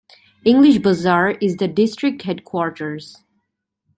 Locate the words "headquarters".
2.23-3.23